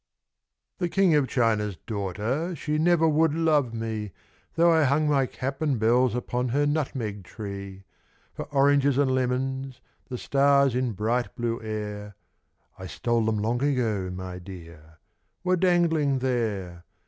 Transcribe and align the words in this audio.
THE 0.79 0.89
King 0.89 1.13
of 1.13 1.27
China's 1.27 1.77
daughter 1.85 2.55
She 2.55 2.79
never 2.79 3.07
would 3.07 3.35
love 3.35 3.71
me, 3.71 4.13
Though 4.55 4.71
I 4.71 4.83
hung 4.85 5.07
my 5.07 5.27
cap 5.27 5.61
and 5.61 5.77
bells 5.77 6.15
upon 6.15 6.49
Her 6.49 6.65
nutmeg 6.65 7.23
tree. 7.23 7.83
For 8.33 8.45
oranges 8.45 8.97
and 8.97 9.11
lemons 9.11 9.79
The 10.09 10.17
stars 10.17 10.73
in 10.73 10.93
bright 10.93 11.35
blue 11.35 11.61
air 11.61 12.15
(I 12.79 12.87
stole 12.87 13.25
them 13.25 13.37
long 13.37 13.61
ago, 13.61 14.09
my 14.09 14.39
dear) 14.39 14.97
Were 15.43 15.55
dangling 15.55 16.17
there. 16.17 16.83